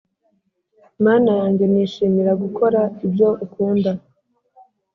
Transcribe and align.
“Mana 1.05 1.29
yanjye 1.39 1.63
nishimira 1.71 2.31
gukora 2.43 2.81
ibyo 3.05 3.29
ukunda 3.45 3.91